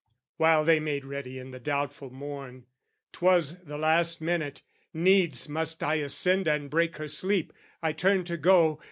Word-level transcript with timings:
While 0.37 0.65
they 0.65 0.79
made 0.79 1.05
ready 1.05 1.37
in 1.37 1.51
the 1.51 1.59
doubtful 1.59 2.09
morn, 2.09 2.65
'Twas 3.11 3.59
the 3.59 3.77
last 3.77 4.19
minute, 4.19 4.63
needs 4.95 5.47
must 5.47 5.83
I 5.83 5.97
ascend 5.97 6.47
And 6.47 6.71
break 6.71 6.97
her 6.97 7.07
sleep; 7.07 7.53
I 7.83 7.91
turned 7.91 8.25
to 8.25 8.37
go. 8.37 8.79